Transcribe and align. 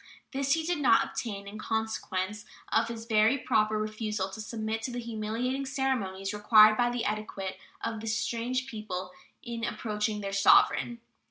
This 0.31 0.53
he 0.53 0.63
did 0.65 0.79
not 0.79 1.05
obtain, 1.05 1.47
in 1.47 1.59
consequence 1.59 2.43
of 2.71 2.87
his 2.87 3.05
very 3.05 3.37
proper 3.37 3.77
refusal 3.77 4.31
to 4.31 4.41
submit 4.41 4.81
to 4.81 4.91
the 4.91 4.97
humiliating 4.97 5.63
ceremonies 5.67 6.33
required 6.33 6.75
by 6.75 6.89
the 6.89 7.05
etiquette 7.05 7.59
of 7.83 7.99
this 8.01 8.17
strange 8.17 8.65
people 8.65 9.11
in 9.43 9.63
approaching 9.63 10.21
their 10.21 10.33
sovereign. 10.33 11.01